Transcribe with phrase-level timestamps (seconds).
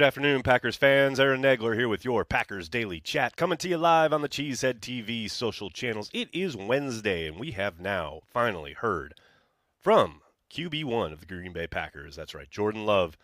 [0.00, 1.20] Good afternoon, Packers fans.
[1.20, 4.80] Aaron Nagler here with your Packers Daily Chat, coming to you live on the Cheesehead
[4.80, 6.08] TV social channels.
[6.14, 9.12] It is Wednesday, and we have now finally heard
[9.78, 12.16] from QB1 of the Green Bay Packers.
[12.16, 13.18] That's right, Jordan Love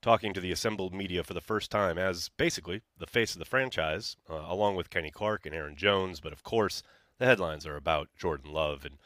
[0.00, 3.44] talking to the assembled media for the first time as basically the face of the
[3.44, 6.18] franchise, uh, along with Kenny Clark and Aaron Jones.
[6.18, 6.82] But of course,
[7.18, 8.96] the headlines are about Jordan Love and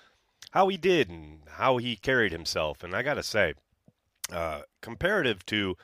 [0.52, 2.84] how he did and how he carried himself.
[2.84, 3.54] And I got to say,
[4.32, 5.76] uh, comparative to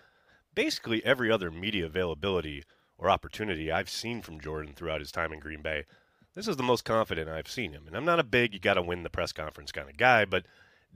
[0.60, 2.62] basically every other media availability
[2.98, 5.86] or opportunity I've seen from Jordan throughout his time in Green Bay,
[6.34, 7.84] this is the most confident I've seen him.
[7.86, 10.26] And I'm not a big, you got to win the press conference kind of guy,
[10.26, 10.44] but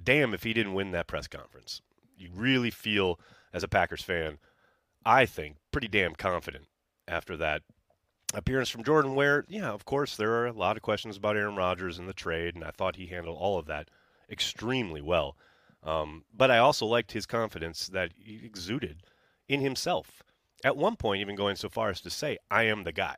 [0.02, 1.80] damn if he didn't win that press conference.
[2.18, 3.18] You really feel,
[3.54, 4.36] as a Packers fan,
[5.06, 6.66] I think, pretty damn confident
[7.08, 7.62] after that
[8.34, 11.56] appearance from Jordan, where, yeah, of course, there are a lot of questions about Aaron
[11.56, 13.88] Rodgers and the trade, and I thought he handled all of that
[14.30, 15.38] extremely well.
[15.82, 19.04] Um, but I also liked his confidence that he exuded
[19.48, 20.22] in himself.
[20.64, 23.16] At one point, even going so far as to say, I am the guy.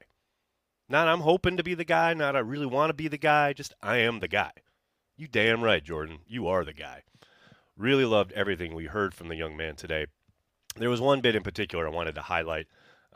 [0.89, 3.53] Not I'm hoping to be the guy, not I really want to be the guy,
[3.53, 4.53] just I am the guy.
[5.17, 6.19] You damn right, Jordan.
[6.27, 7.03] You are the guy.
[7.77, 10.07] Really loved everything we heard from the young man today.
[10.77, 12.67] There was one bit in particular I wanted to highlight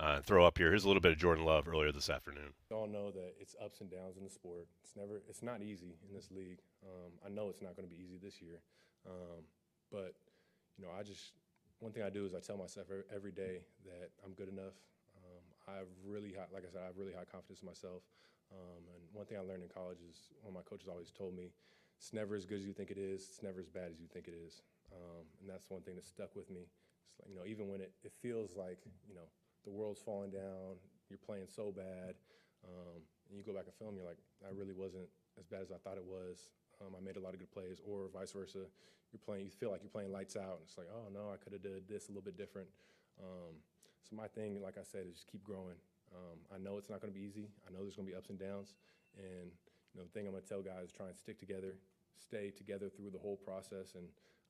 [0.00, 0.70] uh, throw up here.
[0.70, 2.54] Here's a little bit of Jordan Love earlier this afternoon.
[2.70, 4.66] We all know that it's ups and downs in the sport.
[4.82, 6.58] It's never, it's not easy in this league.
[6.82, 8.60] Um, I know it's not going to be easy this year,
[9.06, 9.44] um,
[9.92, 10.14] but
[10.78, 11.32] you know, I just
[11.80, 14.76] one thing I do is I tell myself every day that I'm good enough.
[15.16, 18.04] Um, I have really high, like I said, I have really high confidence in myself.
[18.52, 21.34] Um, and one thing I learned in college is one of my coaches always told
[21.34, 21.52] me,
[21.96, 23.28] it's never as good as you think it is.
[23.28, 24.62] It's never as bad as you think it is.
[24.92, 26.64] Um, and that's one thing that stuck with me.
[26.64, 29.28] It's like, you know, even when it, it feels like, you know,
[29.64, 32.16] the world's falling down, you're playing so bad,
[32.64, 35.08] um, and you go back and film, you're like, I really wasn't
[35.38, 36.50] as bad as I thought it was.
[36.80, 38.58] Um, I made a lot of good plays, or vice versa
[39.12, 40.62] you're playing, you feel like you're playing lights out.
[40.62, 42.68] And it's like, oh no, I could have did this a little bit different.
[43.20, 43.58] Um,
[44.08, 45.76] so my thing, like I said, is just keep growing.
[46.14, 47.48] Um, I know it's not going to be easy.
[47.66, 48.74] I know there's going to be ups and downs.
[49.18, 49.50] And
[49.92, 51.74] you know, the thing I'm going to tell guys try and stick together,
[52.18, 53.94] stay together through the whole process.
[53.94, 54.06] And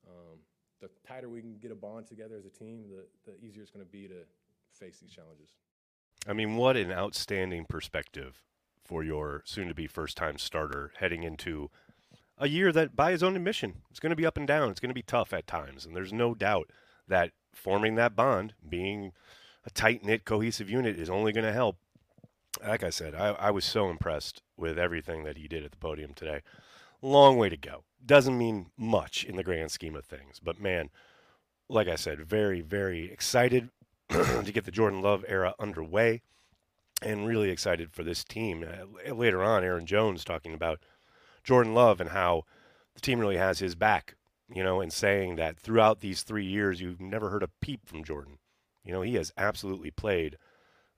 [0.07, 0.37] um,
[0.79, 3.71] the tighter we can get a bond together as a team, the, the easier it's
[3.71, 4.23] going to be to
[4.71, 5.49] face these challenges.
[6.27, 8.43] I mean, what an outstanding perspective
[8.83, 11.69] for your soon-to-be first-time starter heading into
[12.41, 14.71] a year that, by his own admission, is going to be up and down.
[14.71, 15.85] It's going to be tough at times.
[15.85, 16.71] And there's no doubt
[17.07, 19.11] that forming that bond, being
[19.63, 21.77] a tight knit, cohesive unit, is only going to help.
[22.65, 25.77] Like I said, I, I was so impressed with everything that he did at the
[25.77, 26.41] podium today.
[27.03, 27.83] Long way to go.
[28.03, 30.39] Doesn't mean much in the grand scheme of things.
[30.43, 30.89] But man,
[31.69, 33.69] like I said, very, very excited
[34.09, 36.23] to get the Jordan Love era underway
[37.03, 38.65] and really excited for this team.
[38.65, 40.79] Uh, later on, Aaron Jones talking about
[41.43, 42.43] Jordan Love and how
[42.93, 44.15] the team really has his back,
[44.53, 48.03] you know, and saying that throughout these three years, you've never heard a peep from
[48.03, 48.37] Jordan.
[48.83, 50.37] You know, he has absolutely played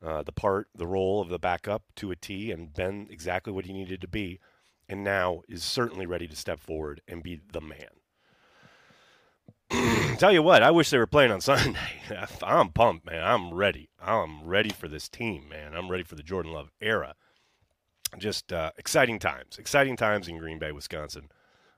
[0.03, 3.65] uh, the part, the role of the backup to a T and been exactly what
[3.65, 4.39] he needed to be,
[4.89, 7.77] and now is certainly ready to step forward and be the man.
[10.17, 11.79] Tell you what, I wish they were playing on Sunday.
[12.41, 13.23] I'm pumped, man.
[13.23, 13.89] I'm ready.
[14.01, 15.73] I'm ready for this team, man.
[15.73, 17.15] I'm ready for the Jordan Love era
[18.19, 21.29] just uh, exciting times, exciting times in Green Bay, Wisconsin,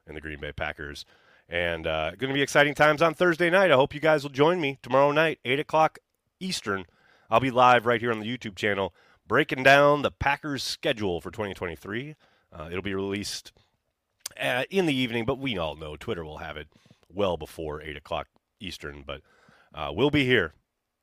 [0.07, 1.05] and the Green Bay Packers.
[1.47, 3.71] And uh, going to be exciting times on Thursday night.
[3.71, 5.99] I hope you guys will join me tomorrow night, 8 o'clock
[6.39, 6.85] Eastern.
[7.29, 8.93] I'll be live right here on the YouTube channel
[9.27, 12.15] breaking down the Packers' schedule for 2023.
[12.51, 13.51] Uh, it'll be released
[14.39, 16.67] uh, in the evening, but we all know Twitter will have it
[17.09, 18.27] well before 8 o'clock
[18.59, 19.03] Eastern.
[19.05, 19.21] But
[19.73, 20.53] uh, we'll be here,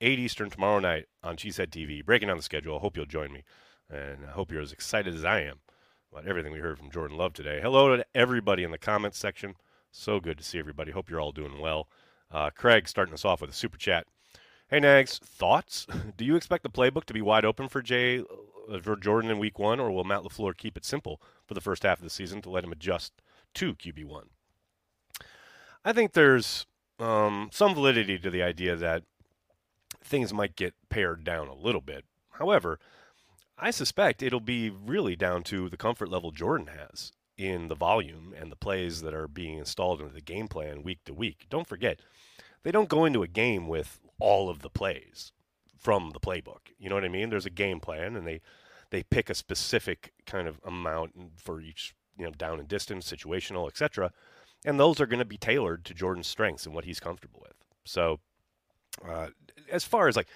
[0.01, 2.77] 8 Eastern tomorrow night on Cheesehead TV, breaking down the schedule.
[2.77, 3.45] I hope you'll join me.
[3.93, 5.59] And I hope you're as excited as I am
[6.11, 7.61] about everything we heard from Jordan Love today.
[7.61, 9.55] Hello to everybody in the comments section.
[9.91, 10.93] So good to see everybody.
[10.93, 11.89] Hope you're all doing well.
[12.31, 14.07] Uh, Craig starting us off with a super chat.
[14.69, 15.87] Hey Nags, thoughts?
[16.17, 19.39] Do you expect the playbook to be wide open for Jay uh, for Jordan in
[19.39, 22.09] Week One, or will Matt LaFleur keep it simple for the first half of the
[22.09, 23.13] season to let him adjust
[23.55, 24.31] to QB one?
[25.85, 26.65] I think there's
[26.99, 29.03] um, some validity to the idea that
[30.03, 32.07] things might get pared down a little bit.
[32.31, 32.79] However,
[33.63, 38.35] I suspect it'll be really down to the comfort level Jordan has in the volume
[38.37, 41.47] and the plays that are being installed into the game plan week to week.
[41.49, 42.01] Don't forget,
[42.65, 45.31] they don't go into a game with all of the plays
[45.79, 46.73] from the playbook.
[46.77, 47.31] You know what I mean?
[47.31, 48.41] There's a game plan and they
[48.91, 53.69] they pick a specific kind of amount for each, you know, down and distance, situational,
[53.69, 54.11] etc.
[54.65, 57.55] And those are going to be tailored to Jordan's strengths and what he's comfortable with.
[57.85, 58.19] So,
[59.09, 59.29] uh,
[59.71, 60.29] as far as like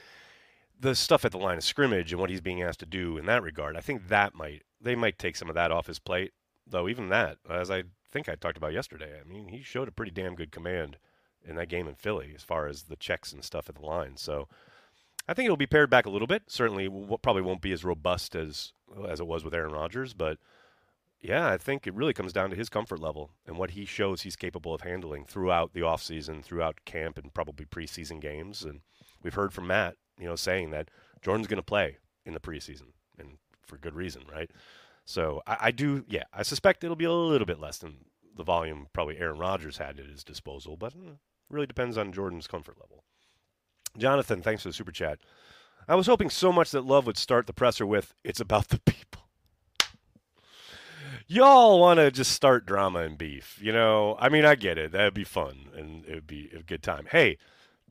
[0.78, 3.26] the stuff at the line of scrimmage and what he's being asked to do in
[3.26, 6.32] that regard, I think that might they might take some of that off his plate.
[6.66, 9.92] Though even that, as I think I talked about yesterday, I mean he showed a
[9.92, 10.98] pretty damn good command
[11.46, 14.16] in that game in Philly as far as the checks and stuff at the line.
[14.16, 14.48] So
[15.28, 16.44] I think it'll be pared back a little bit.
[16.48, 16.88] Certainly,
[17.22, 18.72] probably won't be as robust as
[19.08, 20.38] as it was with Aaron Rodgers, but
[21.20, 24.22] yeah, I think it really comes down to his comfort level and what he shows
[24.22, 28.62] he's capable of handling throughout the offseason, throughout camp, and probably preseason games.
[28.62, 28.80] And
[29.22, 30.90] we've heard from Matt, you know, saying that
[31.22, 34.50] Jordan's going to play in the preseason, and for good reason, right?
[35.04, 37.96] So I, I, do, yeah, I suspect it'll be a little bit less than
[38.36, 41.12] the volume probably Aaron Rodgers had at his disposal, but uh,
[41.48, 43.04] really depends on Jordan's comfort level.
[43.96, 45.18] Jonathan, thanks for the super chat.
[45.88, 48.80] I was hoping so much that Love would start the presser with, it's about the
[48.80, 49.22] people.
[51.28, 53.58] Y'all want to just start drama and beef.
[53.60, 54.92] You know, I mean, I get it.
[54.92, 57.06] That'd be fun and it would be a good time.
[57.10, 57.38] Hey,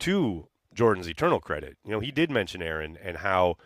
[0.00, 3.56] to Jordan's eternal credit, you know, he did mention Aaron and how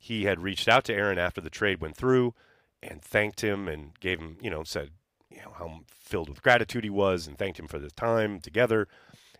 [0.00, 2.34] he had reached out to Aaron after the trade went through
[2.82, 4.90] and thanked him and gave him, you know, said,
[5.30, 8.88] you know, how filled with gratitude he was and thanked him for the time together.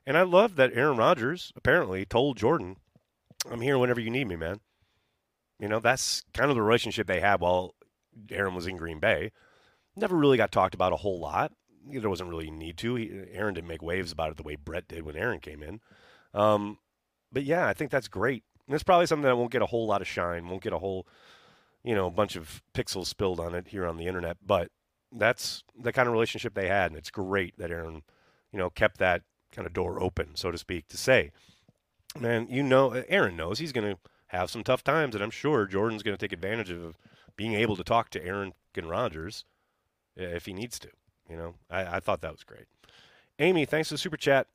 [0.06, 2.76] And I love that Aaron Rodgers apparently told Jordan,
[3.50, 4.60] I'm here whenever you need me, man.
[5.58, 7.74] You know, that's kind of the relationship they had while
[8.30, 9.32] Aaron was in Green Bay.
[9.96, 11.52] Never really got talked about a whole lot.
[11.88, 12.94] There wasn't really a need to.
[12.96, 15.80] He, Aaron didn't make waves about it the way Brett did when Aaron came in.
[16.34, 16.78] Um,
[17.36, 18.44] but yeah, I think that's great.
[18.66, 20.78] And it's probably something that won't get a whole lot of shine, won't get a
[20.78, 21.06] whole,
[21.84, 24.38] you know, bunch of pixels spilled on it here on the internet.
[24.42, 24.70] But
[25.12, 28.04] that's the kind of relationship they had, and it's great that Aaron,
[28.52, 29.20] you know, kept that
[29.52, 31.30] kind of door open, so to speak, to say,
[32.18, 33.98] man, you know, Aaron knows he's going to
[34.28, 36.96] have some tough times, and I'm sure Jordan's going to take advantage of
[37.36, 39.44] being able to talk to Aaron and Rodgers
[40.16, 40.88] if he needs to.
[41.28, 42.64] You know, I, I thought that was great.
[43.38, 44.46] Amy, thanks for the super chat.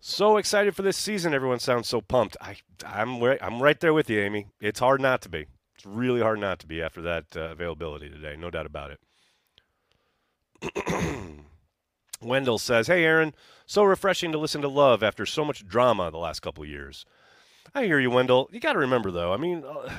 [0.00, 1.34] So excited for this season.
[1.34, 2.36] Everyone sounds so pumped.
[2.40, 2.56] I,
[2.86, 4.46] I'm right, I'm right there with you, Amy.
[4.60, 5.46] It's hard not to be.
[5.74, 8.36] It's really hard not to be after that uh, availability today.
[8.36, 8.92] No doubt about
[10.62, 11.34] it.
[12.20, 13.34] Wendell says, "Hey, Aaron.
[13.66, 17.04] So refreshing to listen to Love after so much drama the last couple years."
[17.74, 18.48] I hear you, Wendell.
[18.52, 19.32] You got to remember, though.
[19.32, 19.90] I mean, uh,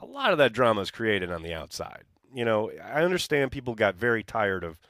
[0.00, 2.02] a lot of that drama is created on the outside.
[2.34, 4.80] You know, I understand people got very tired of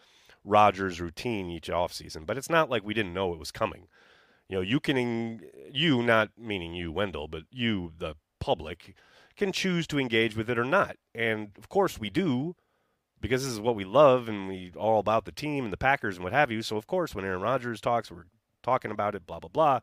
[0.45, 3.87] Rodgers' routine each offseason, but it's not like we didn't know it was coming.
[4.53, 5.41] You know, you can,
[5.73, 8.95] you, not meaning you, Wendell, but you, the public,
[9.35, 10.97] can choose to engage with it or not.
[11.15, 12.55] And of course we do
[13.19, 16.17] because this is what we love and we all about the team and the Packers
[16.17, 16.61] and what have you.
[16.61, 18.27] So of course when Aaron Rodgers talks, we're
[18.63, 19.81] talking about it, blah blah blah.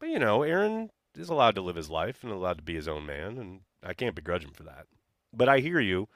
[0.00, 2.88] But you know, Aaron is allowed to live his life and allowed to be his
[2.88, 4.86] own man, and I can't begrudge him for that.
[5.32, 6.08] But I hear you.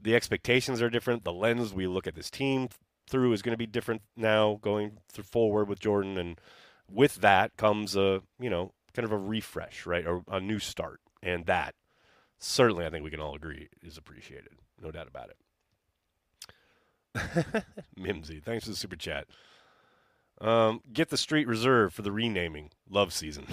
[0.00, 1.22] The expectations are different.
[1.22, 2.70] The lens we look at this team
[3.08, 6.40] through is going to be different now going forward with Jordan, and
[6.90, 11.00] with that comes a you know kind of a refresh, right, or a new start,
[11.22, 11.74] and that
[12.38, 15.36] certainly I think we can all agree is appreciated, no doubt about it.
[17.96, 19.26] Mimsy, thanks for the super chat.
[20.40, 23.46] Um, get the street reserved for the renaming love season.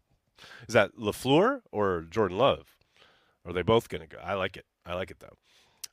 [0.68, 2.76] is that Lafleur or Jordan Love?
[3.44, 4.18] Are they both going to go?
[4.22, 4.66] I like it.
[4.84, 5.36] I like it though.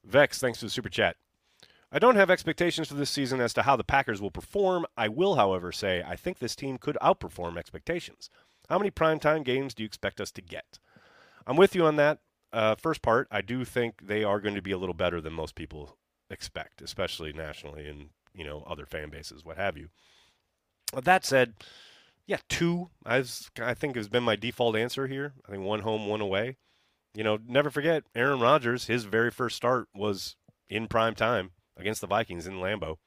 [0.05, 1.15] Vex, thanks for the super chat.
[1.95, 4.87] I don't have expectations for this season as to how the Packers will perform.
[4.97, 8.31] I will, however, say I think this team could outperform expectations.
[8.67, 10.79] How many primetime games do you expect us to get?
[11.45, 12.17] I'm with you on that.
[12.51, 15.33] Uh, first part, I do think they are going to be a little better than
[15.33, 15.97] most people
[16.31, 19.89] expect, especially nationally and you know other fan bases, what have you.
[20.99, 21.53] That said,
[22.25, 22.89] yeah, two.
[23.05, 23.23] I
[23.61, 25.33] I think has been my default answer here.
[25.47, 26.57] I think one home, one away.
[27.13, 28.87] You know, never forget Aaron Rodgers.
[28.87, 30.35] His very first start was
[30.69, 32.97] in prime time against the Vikings in Lambeau.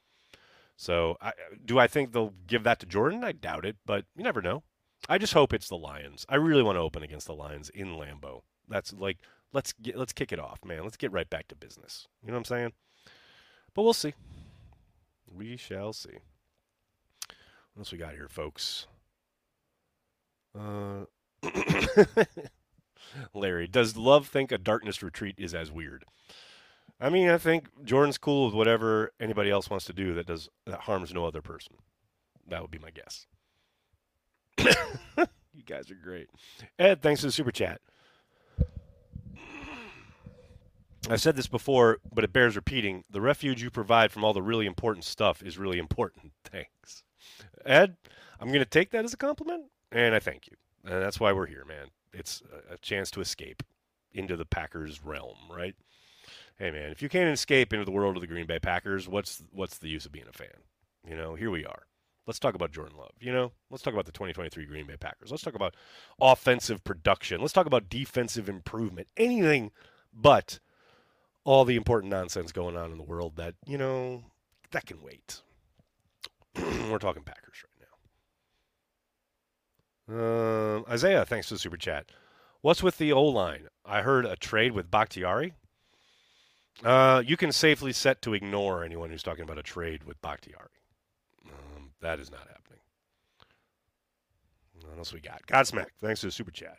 [0.77, 1.33] So, I,
[1.65, 3.25] do I think they'll give that to Jordan?
[3.25, 4.63] I doubt it, but you never know.
[5.09, 6.27] I just hope it's the Lions.
[6.29, 8.43] I really want to open against the Lions in Lambeau.
[8.69, 9.19] That's like
[9.53, 10.83] let's get let's kick it off, man.
[10.83, 12.09] Let's get right back to business.
[12.23, 12.73] You know what I'm saying?
[13.75, 14.15] But we'll see.
[15.33, 16.19] We shall see.
[17.75, 18.87] What else we got here, folks?
[20.59, 21.05] Uh,
[23.35, 26.05] Larry, does Love think a darkness retreat is as weird?
[27.01, 30.49] I mean, I think Jordan's cool with whatever anybody else wants to do that does
[30.67, 31.75] that harms no other person.
[32.49, 33.27] That would be my guess.
[34.59, 36.29] you guys are great.
[36.79, 37.81] Ed, thanks for the super chat.
[41.09, 43.05] I've said this before, but it bears repeating.
[43.11, 46.33] The refuge you provide from all the really important stuff is really important.
[46.45, 47.05] Thanks.
[47.65, 47.97] Ed,
[48.41, 50.57] I'm going to take that as a compliment, and I thank you.
[50.85, 51.89] And that's why we're here, man.
[52.13, 53.63] It's a chance to escape
[54.13, 55.75] into the Packers realm, right?
[56.59, 59.43] Hey man, if you can't escape into the world of the Green Bay Packers, what's
[59.53, 60.49] what's the use of being a fan?
[61.09, 61.83] You know, here we are.
[62.27, 63.13] Let's talk about Jordan Love.
[63.21, 65.31] You know, let's talk about the 2023 Green Bay Packers.
[65.31, 65.77] Let's talk about
[66.21, 67.41] offensive production.
[67.41, 69.07] Let's talk about defensive improvement.
[69.17, 69.71] Anything
[70.13, 70.59] but
[71.45, 74.25] all the important nonsense going on in the world that, you know,
[74.73, 75.43] that can wait.
[76.57, 77.63] We're talking Packers
[80.09, 80.83] right now.
[80.89, 82.07] Uh, Isaiah, thanks for the super chat.
[82.61, 83.69] What's with the O line?
[83.85, 85.55] I heard a trade with Bakhtiari.
[86.85, 90.69] Uh, you can safely set to ignore anyone who's talking about a trade with Bakhtiari.
[91.47, 92.81] Um, that is not happening.
[94.83, 95.47] What else we got?
[95.47, 96.79] Godsmack, thanks for the super chat.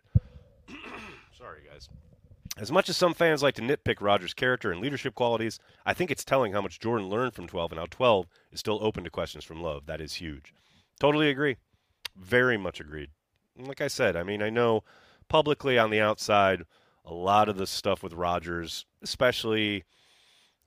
[1.37, 1.89] Sorry, guys.
[2.57, 6.09] As much as some fans like to nitpick Rodgers' character and leadership qualities, I think
[6.09, 9.09] it's telling how much Jordan learned from 12 and how 12 is still open to
[9.11, 9.85] questions from Love.
[9.85, 10.53] That is huge.
[10.99, 11.57] Totally agree.
[12.15, 13.09] Very much agreed.
[13.57, 14.83] like I said, I mean, I know
[15.29, 16.63] publicly on the outside,
[17.07, 19.85] a lot of the stuff with Rodgers, especially,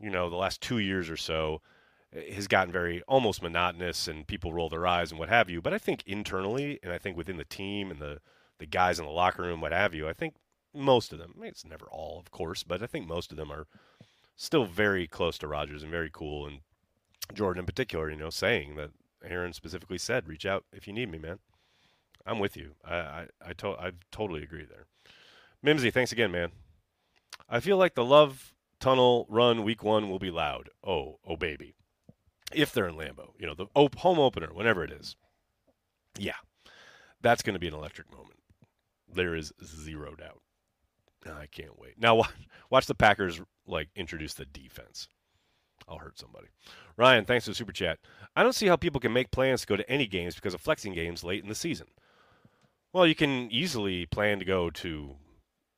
[0.00, 1.60] you know, the last two years or so,
[2.14, 5.60] eh, has gotten very almost monotonous and people roll their eyes and what have you.
[5.60, 8.20] But I think internally, and I think within the team and the,
[8.58, 10.34] the guys in the locker room, what have you, I think
[10.74, 13.36] most of them, I mean, it's never all, of course, but I think most of
[13.36, 13.66] them are
[14.34, 16.46] still very close to Rodgers and very cool.
[16.46, 16.60] And
[17.34, 18.90] Jordan in particular, you know, saying that
[19.22, 21.38] Aaron specifically said, reach out if you need me, man.
[22.26, 22.72] I'm with you.
[22.84, 24.86] I I, I, to- I totally agree there.
[25.62, 26.52] Mimsy, thanks again, man.
[27.48, 30.70] I feel like the Love Tunnel run week one will be loud.
[30.86, 31.74] Oh, oh, baby.
[32.52, 35.16] If they're in Lambeau, you know, the op- home opener, whenever it is.
[36.18, 36.34] Yeah,
[37.20, 38.40] that's going to be an electric moment.
[39.12, 40.40] There is zero doubt.
[41.26, 42.00] I can't wait.
[42.00, 42.32] Now watch,
[42.70, 45.08] watch the Packers like introduce the defense.
[45.88, 46.48] I'll hurt somebody.
[46.96, 47.98] Ryan, thanks for the super chat.
[48.36, 50.60] I don't see how people can make plans to go to any games because of
[50.60, 51.88] flexing games late in the season.
[52.92, 55.16] Well, you can easily plan to go to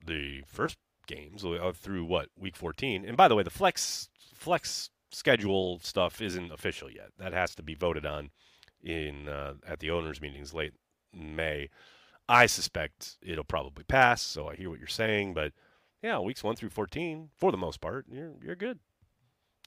[0.04, 3.04] the first games uh, through what week 14.
[3.04, 7.10] And by the way, the flex flex schedule stuff isn't official yet.
[7.18, 8.30] That has to be voted on
[8.82, 10.72] in uh, at the owners' meetings late
[11.12, 11.68] May.
[12.28, 14.22] I suspect it'll probably pass.
[14.22, 15.52] So I hear what you're saying, but
[16.02, 18.78] yeah, weeks one through 14, for the most part, you're you're good.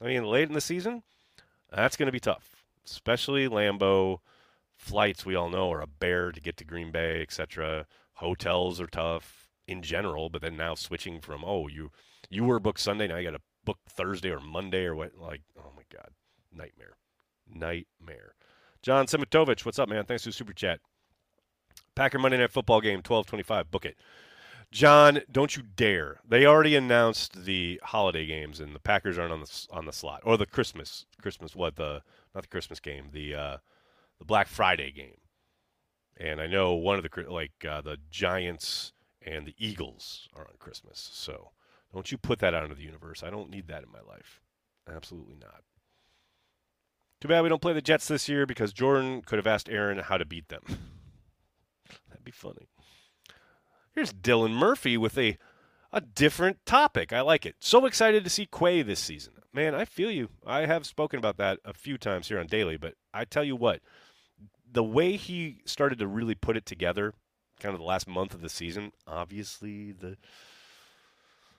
[0.01, 1.03] I mean, late in the season,
[1.71, 4.19] that's going to be tough, especially Lambeau.
[4.77, 7.85] Flights, we all know, are a bear to get to Green Bay, etc.
[8.15, 11.91] Hotels are tough in general, but then now switching from oh you
[12.29, 15.11] you were booked Sunday, now you got to book Thursday or Monday or what?
[15.17, 16.09] Like oh my god,
[16.51, 16.97] nightmare,
[17.47, 18.35] nightmare.
[18.81, 20.05] John Simitovich, what's up, man?
[20.05, 20.79] Thanks for the super chat.
[21.95, 23.71] Packer Monday Night Football game, twelve twenty-five.
[23.71, 23.97] Book it.
[24.71, 26.19] John, don't you dare!
[26.27, 30.21] They already announced the holiday games, and the Packers aren't on the on the slot
[30.25, 32.01] or the Christmas Christmas what the
[32.33, 33.57] not the Christmas game the uh,
[34.19, 35.17] the Black Friday game.
[36.17, 38.91] And I know one of the like uh, the Giants
[39.25, 41.51] and the Eagles are on Christmas, so
[41.93, 43.23] don't you put that out into the universe.
[43.23, 44.41] I don't need that in my life.
[44.87, 45.63] Absolutely not.
[47.21, 49.97] Too bad we don't play the Jets this year because Jordan could have asked Aaron
[49.97, 50.61] how to beat them.
[52.09, 52.67] That'd be funny.
[53.93, 55.37] Here's Dylan Murphy with a
[55.91, 57.13] a different topic.
[57.13, 57.55] I like it.
[57.59, 59.33] So excited to see Quay this season.
[59.53, 60.27] Man, I feel you.
[60.45, 63.55] I have spoken about that a few times here on Daily, but I tell you
[63.55, 63.79] what,
[64.69, 67.13] the way he started to really put it together,
[67.59, 70.17] kind of the last month of the season, obviously the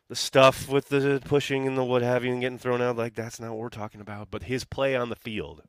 [0.09, 3.15] the stuff with the pushing and the what have you and getting thrown out, like
[3.15, 4.31] that's not what we're talking about.
[4.31, 5.63] But his play on the field,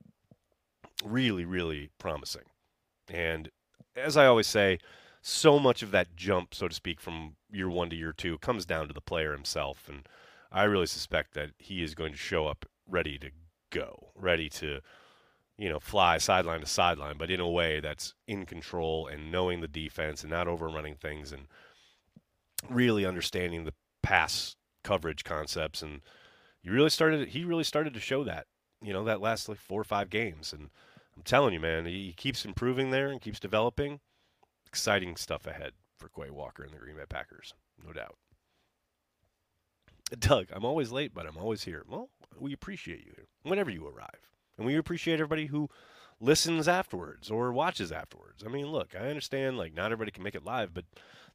[1.03, 2.43] really, really promising.
[3.09, 3.49] And
[3.95, 4.79] as I always say,
[5.21, 8.65] so much of that jump, so to speak, from year one to year two comes
[8.65, 9.89] down to the player himself.
[9.89, 10.07] And
[10.51, 13.31] I really suspect that he is going to show up ready to
[13.71, 14.81] go, ready to,
[15.57, 19.61] you know, fly sideline to sideline, but in a way that's in control and knowing
[19.61, 21.47] the defense and not overrunning things and
[22.69, 23.73] really understanding the
[24.03, 25.81] pass coverage concepts.
[25.81, 26.01] And
[26.61, 28.45] you really started, he really started to show that,
[28.81, 30.53] you know, that last like four or five games.
[30.53, 30.69] And
[31.15, 33.99] I'm telling you, man, he keeps improving there and keeps developing
[34.67, 38.15] exciting stuff ahead for Quay Walker and the Green Bay Packers, no doubt.
[40.19, 41.83] Doug, I'm always late, but I'm always here.
[41.87, 42.09] Well,
[42.39, 44.29] we appreciate you here whenever you arrive.
[44.57, 45.69] And we appreciate everybody who
[46.19, 48.43] listens afterwards or watches afterwards.
[48.45, 50.85] I mean, look, I understand like not everybody can make it live, but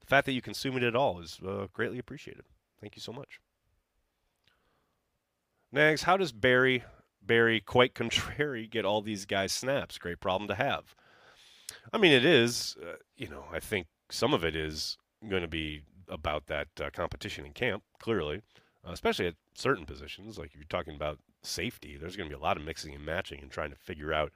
[0.00, 2.44] the fact that you consume it at all is uh, greatly appreciated.
[2.80, 3.40] Thank you so much.
[5.70, 6.84] Next, how does Barry,
[7.22, 9.98] Barry, quite contrary, get all these guys snaps?
[9.98, 10.94] Great problem to have.
[11.92, 12.76] I mean, it is.
[12.82, 14.98] Uh, you know, I think some of it is
[15.28, 17.82] going to be about that uh, competition in camp.
[17.98, 18.42] Clearly,
[18.86, 22.42] uh, especially at certain positions, like you're talking about safety, there's going to be a
[22.42, 24.32] lot of mixing and matching and trying to figure out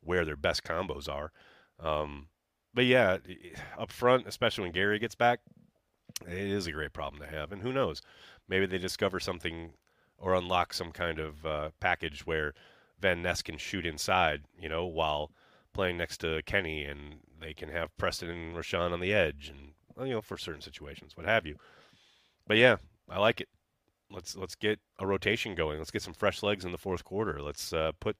[0.00, 1.32] where their best combos are.
[1.80, 2.28] Um,
[2.74, 3.18] but yeah,
[3.78, 5.40] up front, especially when Gary gets back,
[6.26, 7.52] it is a great problem to have.
[7.52, 8.02] And who knows?
[8.48, 9.72] Maybe they discover something
[10.18, 12.54] or unlock some kind of uh, package where
[13.00, 15.30] Van Ness can shoot inside, you know, while
[15.72, 20.06] playing next to Kenny, and they can have Preston and Rashan on the edge, and
[20.08, 21.56] you know for certain situations, what have you.
[22.46, 22.76] But yeah,
[23.10, 23.48] I like it.
[24.10, 25.78] Let's let's get a rotation going.
[25.78, 27.42] Let's get some fresh legs in the fourth quarter.
[27.42, 28.16] Let's uh, put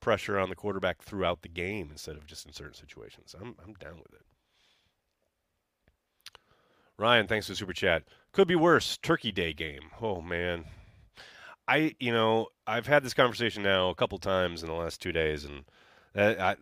[0.00, 3.34] pressure on the quarterback throughout the game instead of just in certain situations.
[3.40, 4.26] I'm I'm down with it.
[6.98, 8.02] Ryan, thanks for the super chat.
[8.32, 8.98] Could be worse.
[8.98, 9.90] Turkey Day game.
[10.02, 10.66] Oh man,
[11.66, 15.12] I you know I've had this conversation now a couple times in the last two
[15.12, 15.64] days, and
[16.14, 16.56] I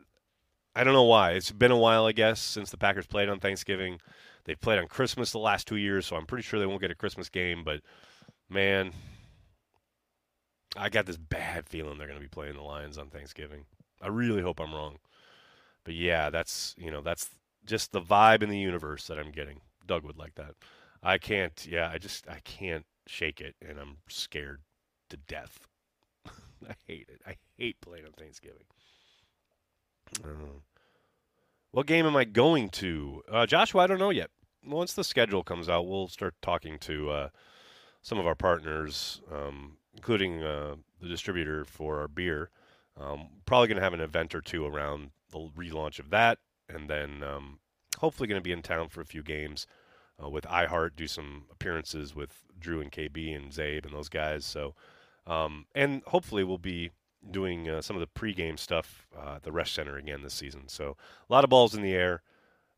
[0.76, 1.32] I don't know why.
[1.32, 3.99] It's been a while, I guess, since the Packers played on Thanksgiving.
[4.44, 6.92] They've played on Christmas the last two years, so I'm pretty sure they won't get
[6.92, 7.64] a Christmas game.
[7.64, 7.80] But
[8.48, 8.92] man,
[10.76, 13.64] I got this bad feeling they're going to be playing the Lions on Thanksgiving.
[14.00, 14.98] I really hope I'm wrong.
[15.84, 17.30] But yeah, that's you know that's
[17.64, 19.60] just the vibe in the universe that I'm getting.
[19.86, 20.54] Doug would like that.
[21.02, 21.66] I can't.
[21.68, 24.60] Yeah, I just I can't shake it, and I'm scared
[25.08, 25.66] to death.
[26.26, 27.22] I hate it.
[27.26, 28.64] I hate playing on Thanksgiving.
[30.22, 30.60] Uh,
[31.70, 33.22] what game am I going to?
[33.30, 34.30] Uh, Joshua, I don't know yet.
[34.64, 37.28] Once the schedule comes out, we'll start talking to uh,
[38.02, 42.50] some of our partners, um, including uh, the distributor for our beer.
[43.00, 46.38] Um, probably going to have an event or two around the relaunch of that,
[46.68, 47.60] and then um,
[47.98, 49.66] hopefully going to be in town for a few games
[50.22, 54.44] uh, with iHeart, do some appearances with Drew and KB and Zabe and those guys.
[54.44, 54.74] So,
[55.26, 56.90] um, and hopefully we'll be
[57.30, 60.68] doing uh, some of the pregame stuff uh, at the Resch Center again this season.
[60.68, 60.96] So
[61.28, 62.22] a lot of balls in the air,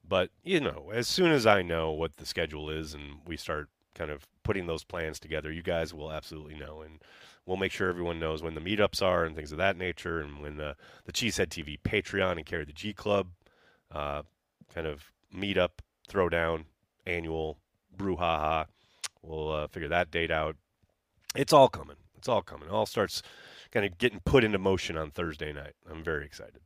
[0.07, 3.69] but you know, as soon as I know what the schedule is and we start
[3.95, 7.01] kind of putting those plans together, you guys will absolutely know, and
[7.47, 10.41] we'll make sure everyone knows when the meetups are and things of that nature, and
[10.41, 13.29] when the the Cheesehead TV Patreon and Carry the G Club
[13.93, 14.23] uh,
[14.75, 15.71] kind of meetup,
[16.09, 16.65] throwdown,
[17.07, 17.59] annual
[17.97, 18.67] brouhaha.
[19.23, 20.57] We'll uh, figure that date out.
[21.35, 21.97] It's all coming.
[22.17, 22.69] It's all coming.
[22.69, 23.23] It all starts
[23.71, 25.75] kind of getting put into motion on Thursday night.
[25.91, 26.61] I'm very excited.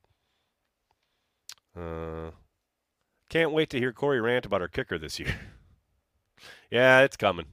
[1.76, 2.30] Uh,
[3.28, 5.34] can't wait to hear Corey rant about our kicker this year.
[6.70, 7.46] yeah, it's coming.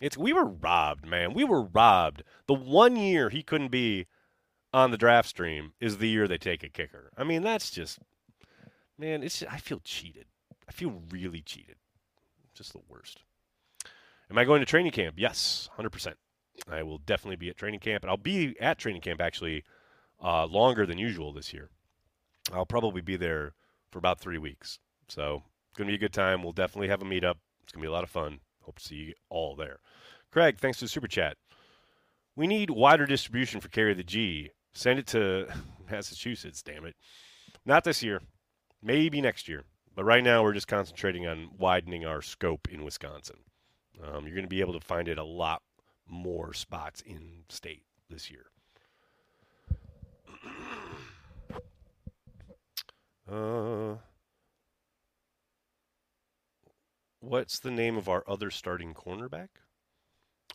[0.00, 1.34] It's we were robbed, man.
[1.34, 2.22] We were robbed.
[2.46, 4.06] The one year he couldn't be
[4.72, 7.10] on the draft stream is the year they take a kicker.
[7.16, 7.98] I mean, that's just
[8.98, 9.22] man.
[9.22, 10.26] It's I feel cheated.
[10.68, 11.76] I feel really cheated.
[12.54, 13.22] Just the worst.
[14.30, 15.16] Am I going to training camp?
[15.18, 16.16] Yes, hundred percent.
[16.70, 19.64] I will definitely be at training camp, and I'll be at training camp actually
[20.22, 21.70] uh, longer than usual this year.
[22.52, 23.54] I'll probably be there
[23.90, 24.78] for about three weeks.
[25.08, 26.42] So it's going to be a good time.
[26.42, 27.36] We'll definitely have a meetup.
[27.62, 28.40] It's going to be a lot of fun.
[28.70, 29.80] Hope to see you all there.
[30.30, 31.36] Craig, thanks for the super chat.
[32.36, 34.52] We need wider distribution for Carry the G.
[34.72, 35.48] Send it to
[35.90, 36.94] Massachusetts, damn it.
[37.66, 38.22] Not this year.
[38.80, 39.64] Maybe next year.
[39.96, 43.38] But right now, we're just concentrating on widening our scope in Wisconsin.
[44.00, 45.62] Um, you're going to be able to find it a lot
[46.06, 48.46] more spots in state this year.
[53.28, 53.96] uh,
[57.20, 59.48] what's the name of our other starting cornerback?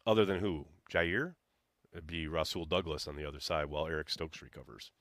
[0.05, 0.65] Other than who?
[0.91, 1.35] Jaire?
[1.91, 4.91] It'd be Rasul Douglas on the other side while Eric Stokes recovers.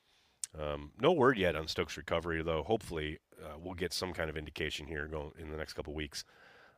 [0.58, 2.62] Um, no word yet on Stokes' recovery, though.
[2.62, 6.24] Hopefully, uh, we'll get some kind of indication here going in the next couple weeks.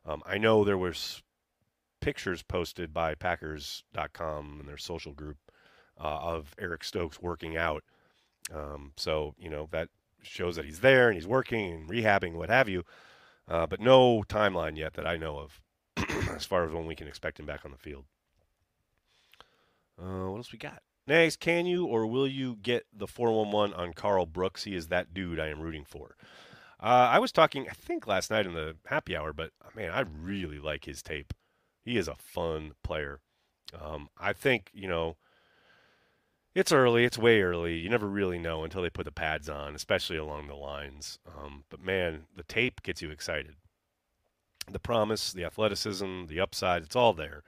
[0.05, 1.21] Um, I know there was
[2.01, 5.37] pictures posted by Packers.com and their social group
[5.99, 7.83] uh, of Eric Stokes working out.
[8.53, 9.89] Um, so, you know, that
[10.23, 12.83] shows that he's there and he's working and rehabbing, what have you.
[13.47, 15.61] Uh, but no timeline yet that I know of
[16.35, 18.05] as far as when we can expect him back on the field.
[19.99, 20.81] Uh, what else we got?
[21.07, 24.65] Next, can you or will you get the 411 on Karl Brooks?
[24.65, 26.17] He is that dude I am rooting for.
[26.79, 30.01] Uh, I was talking, I think, last night in the happy hour, but man, I
[30.01, 31.33] really like his tape.
[31.83, 33.21] He is a fun player.
[33.79, 35.15] Um, I think, you know,
[36.57, 37.05] it's early.
[37.05, 37.77] It's way early.
[37.77, 41.19] You never really know until they put the pads on, especially along the lines.
[41.27, 43.53] Um, but man, the tape gets you excited.
[44.69, 47.43] The promise, the athleticism, the upside, it's all there.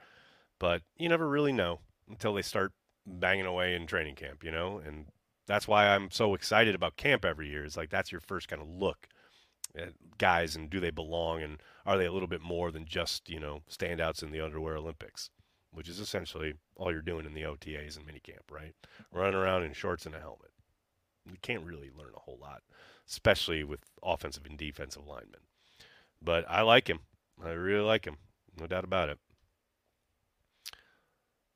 [0.60, 2.72] But you never really know until they start
[3.04, 4.78] banging away in training camp, you know?
[4.78, 5.06] And
[5.48, 7.64] that's why I'm so excited about camp every year.
[7.64, 9.08] It's like that's your first kind of look
[9.76, 13.28] at guys and do they belong and are they a little bit more than just
[13.28, 15.30] you know standouts in the underwear Olympics,
[15.72, 18.74] which is essentially all you're doing in the OTAs and minicamp, right?
[19.12, 20.50] Running around in shorts and a helmet.
[21.30, 22.62] We can't really learn a whole lot,
[23.08, 25.40] especially with offensive and defensive linemen.
[26.22, 27.00] But I like him.
[27.42, 28.16] I really like him.
[28.58, 29.18] No doubt about it.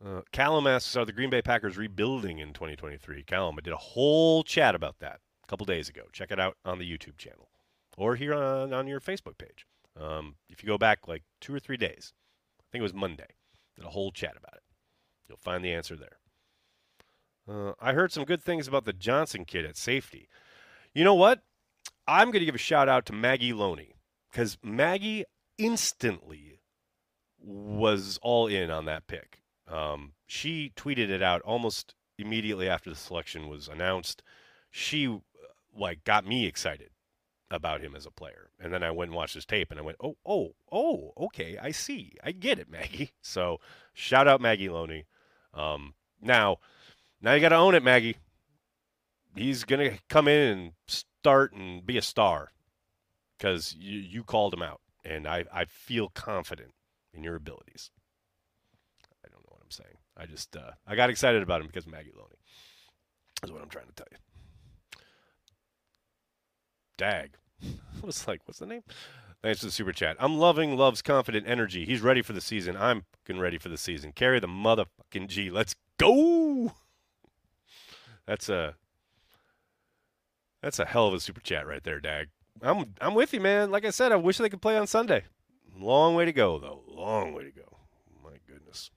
[0.04, 3.22] Uh, Callum asks, are the Green Bay Packers rebuilding in 2023?
[3.22, 6.02] Callum, I did a whole chat about that a couple days ago.
[6.12, 7.48] Check it out on the YouTube channel
[7.96, 9.66] or here on, on your Facebook page.
[9.98, 12.12] Um, if you go back like two or three days,
[12.60, 13.28] I think it was Monday,
[13.76, 14.62] did a whole chat about it.
[15.28, 16.18] You'll find the answer there.
[17.48, 20.28] Uh, I heard some good things about the Johnson kid at safety.
[20.94, 21.42] You know what?
[22.06, 23.94] I'm going to give a shout out to Maggie Loney
[24.30, 25.24] because Maggie
[25.58, 26.60] instantly
[27.38, 29.42] was all in on that pick.
[29.68, 34.22] Um, she tweeted it out almost immediately after the selection was announced.
[34.70, 35.20] She
[35.76, 36.90] like got me excited
[37.54, 38.50] about him as a player.
[38.60, 41.56] And then I went and watched his tape and I went, oh, oh, oh, okay,
[41.60, 42.12] I see.
[42.22, 43.12] I get it, Maggie.
[43.22, 43.60] So
[43.92, 45.06] shout out Maggie Loney.
[45.52, 46.58] Um, now,
[47.20, 48.16] now you got to own it, Maggie.
[49.36, 52.50] He's going to come in and start and be a star
[53.36, 54.80] because you, you called him out.
[55.04, 56.72] And I, I feel confident
[57.12, 57.90] in your abilities.
[59.24, 59.98] I don't know what I'm saying.
[60.16, 62.36] I just, uh, I got excited about him because Maggie Loney.
[63.42, 64.16] Is what I'm trying to tell you.
[66.96, 67.36] Dag.
[68.06, 68.82] I was like, what's the name?
[69.42, 70.16] Thanks for the super chat.
[70.20, 71.86] I'm loving Love's confident energy.
[71.86, 72.76] He's ready for the season.
[72.76, 74.12] I'm fucking ready for the season.
[74.12, 75.50] Carry the motherfucking G.
[75.50, 76.72] Let's go.
[78.26, 78.74] That's a
[80.62, 82.28] that's a hell of a super chat right there, Dag.
[82.62, 83.70] I'm I'm with you, man.
[83.70, 85.24] Like I said, I wish they could play on Sunday.
[85.78, 86.82] Long way to go, though.
[86.88, 87.78] Long way to go.
[88.22, 88.90] My goodness.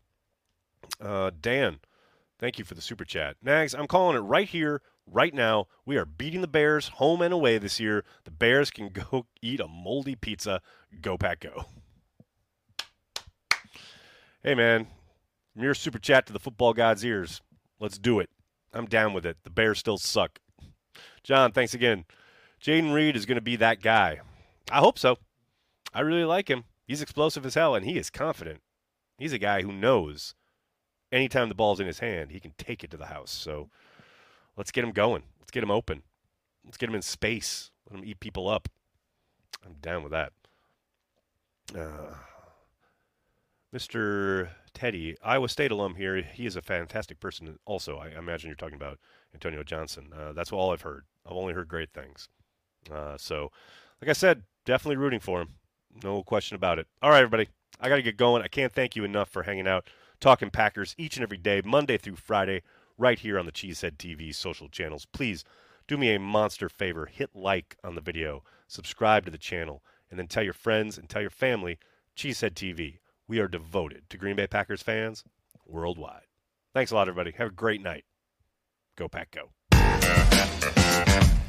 [1.02, 1.80] Uh, Dan,
[2.39, 3.36] thank you for the super chat.
[3.41, 5.67] Nags, I'm calling it right here, right now.
[5.86, 8.04] We are beating the Bears home and away this year.
[8.26, 10.62] The Bears can go eat a moldy pizza.
[11.02, 11.65] Go Pack Go.
[14.43, 14.88] Hey, man,
[15.54, 17.41] from your super chat to the football god's ears.
[17.80, 18.30] Let's do it.
[18.74, 19.38] I'm down with it.
[19.43, 20.39] The Bears still suck.
[21.24, 22.06] John, thanks again.
[22.62, 24.22] Jayden Reed is going to be that guy.
[24.72, 25.17] I hope so.
[25.93, 26.63] I really like him.
[26.86, 28.62] He's explosive as hell, and he is confident.
[29.17, 30.36] He's a guy who knows
[31.12, 33.32] anytime the ball's in his hand, he can take it to the house.
[33.32, 33.70] So
[34.58, 35.24] let's get him going.
[35.39, 36.04] Let's get him open.
[36.65, 37.72] Let's get him in space.
[37.89, 38.67] Let him eat people up.
[39.65, 40.34] I'm down with that.
[41.76, 42.15] Uh,
[43.74, 44.50] Mr.
[44.74, 46.22] Teddy, Iowa State alum here.
[46.22, 47.60] He is a fantastic person.
[47.65, 49.00] Also, I imagine you're talking about
[49.34, 50.10] Antonio Johnson.
[50.17, 51.06] Uh, that's all I've heard.
[51.26, 52.30] I've only heard great things.
[52.91, 53.52] Uh, so,
[54.02, 55.50] like I said, definitely rooting for him.
[56.04, 56.88] No question about it.
[57.02, 57.50] All right, everybody.
[57.80, 58.41] I got to get going.
[58.41, 59.89] I can't thank you enough for hanging out,
[60.20, 62.62] talking Packers each and every day, Monday through Friday,
[62.97, 65.05] right here on the Cheesehead TV social channels.
[65.05, 65.43] Please
[65.88, 70.19] do me a monster favor hit like on the video, subscribe to the channel, and
[70.19, 71.77] then tell your friends and tell your family
[72.15, 72.99] Cheesehead TV.
[73.27, 75.23] We are devoted to Green Bay Packers fans
[75.65, 76.23] worldwide.
[76.73, 77.31] Thanks a lot, everybody.
[77.38, 78.05] Have a great night.
[78.95, 79.51] Go, Pack, go.